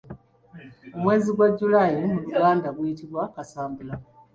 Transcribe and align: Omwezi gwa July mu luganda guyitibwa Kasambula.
Omwezi 0.95 1.29
gwa 1.35 1.47
July 1.57 1.93
mu 2.11 2.15
luganda 2.23 2.67
guyitibwa 2.75 3.23
Kasambula. 3.33 3.95